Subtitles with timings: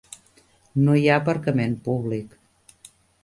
[0.85, 2.35] No hi ha aparcament públic.